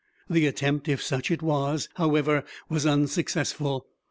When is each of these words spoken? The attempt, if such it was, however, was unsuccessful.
The 0.27 0.47
attempt, 0.47 0.89
if 0.89 0.99
such 0.99 1.29
it 1.29 1.43
was, 1.43 1.87
however, 1.93 2.43
was 2.69 2.87
unsuccessful. 2.87 3.85